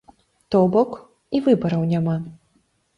[0.55, 0.89] То бок,
[1.37, 2.21] і выбараў няма.